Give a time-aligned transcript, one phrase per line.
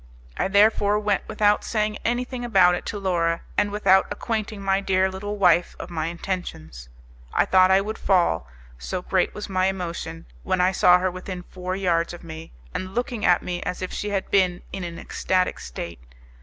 [0.35, 5.11] I therefore went without saying anything about it to Laura, and without acquainting my dear
[5.11, 6.89] little wife of my intentions.
[7.35, 8.47] I thought I would fall,
[8.79, 12.95] so great was my emotion, when I saw her within four yards from me, and
[12.95, 16.01] looking at me as if she had been in an ecstatic state.